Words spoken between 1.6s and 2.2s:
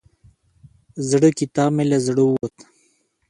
مې له